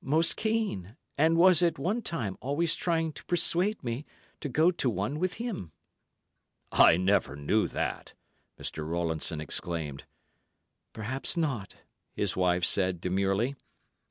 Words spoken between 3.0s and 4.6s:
to persuade me to